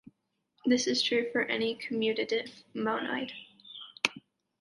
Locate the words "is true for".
0.87-1.43